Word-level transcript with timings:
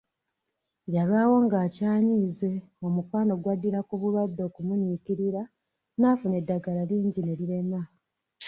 Yalwawo 0.95 1.35
ng'akyanyiize, 1.45 2.51
omukwano 2.85 3.33
gwaddira 3.43 3.79
ku 3.87 3.93
bulwadde 4.01 4.43
kumunyiikirira 4.53 5.41
n'afuna 5.99 6.35
eddagala 6.41 6.81
lingi 6.89 7.21
ne 7.23 7.33
liremwa. 7.39 7.81